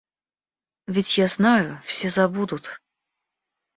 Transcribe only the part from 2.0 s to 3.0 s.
забудут.